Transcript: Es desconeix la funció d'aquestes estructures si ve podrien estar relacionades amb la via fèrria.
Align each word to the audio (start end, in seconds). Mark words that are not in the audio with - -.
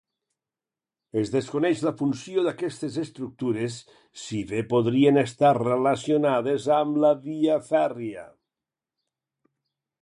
Es 1.23 1.31
desconeix 1.33 1.83
la 1.87 1.91
funció 1.99 2.45
d'aquestes 2.47 2.97
estructures 3.03 3.75
si 4.23 4.41
ve 4.53 4.63
podrien 4.73 5.21
estar 5.25 5.53
relacionades 5.61 6.67
amb 6.81 6.99
la 7.07 7.15
via 7.29 7.61
fèrria. 7.71 8.27